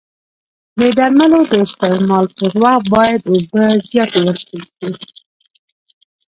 [0.79, 4.63] د درملو د استعمال پر وخت باید اوبه زیاتې وڅښل
[4.97, 4.99] شي.